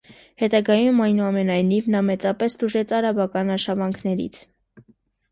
Հետագայում, 0.41 1.01
այնուամենայնիվ, 1.07 1.89
նա 1.95 2.01
մեծապես 2.07 2.57
տուժեց 2.63 2.93
արաբական 3.01 3.51
արշավանքներից։ 3.57 4.41